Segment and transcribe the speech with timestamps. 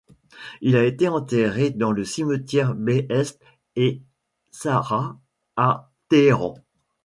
[0.61, 3.99] Il a été enterré dans le cimetière Behesht-e
[4.51, 5.19] Zahra
[5.55, 6.55] à Téhéran.